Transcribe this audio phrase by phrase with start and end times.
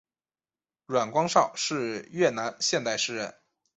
[0.87, 3.37] 阮光韶是越南现代诗人。